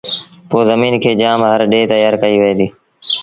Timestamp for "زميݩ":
0.67-1.01